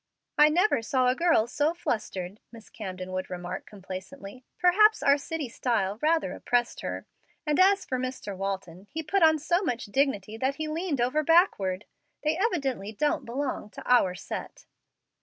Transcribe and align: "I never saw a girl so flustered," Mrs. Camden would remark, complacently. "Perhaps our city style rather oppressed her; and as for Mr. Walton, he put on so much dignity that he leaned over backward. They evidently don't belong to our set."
"I 0.35 0.49
never 0.49 0.81
saw 0.81 1.09
a 1.09 1.15
girl 1.15 1.45
so 1.45 1.75
flustered," 1.75 2.39
Mrs. 2.51 2.73
Camden 2.73 3.11
would 3.11 3.29
remark, 3.29 3.67
complacently. 3.67 4.43
"Perhaps 4.57 5.03
our 5.03 5.19
city 5.19 5.47
style 5.47 5.99
rather 6.01 6.33
oppressed 6.33 6.81
her; 6.81 7.05
and 7.45 7.59
as 7.59 7.85
for 7.85 7.99
Mr. 7.99 8.35
Walton, 8.35 8.87
he 8.89 9.03
put 9.03 9.21
on 9.21 9.37
so 9.37 9.61
much 9.61 9.85
dignity 9.85 10.37
that 10.37 10.55
he 10.55 10.67
leaned 10.67 10.99
over 11.01 11.21
backward. 11.23 11.85
They 12.23 12.35
evidently 12.35 12.91
don't 12.91 13.25
belong 13.25 13.69
to 13.69 13.83
our 13.87 14.15
set." 14.15 14.65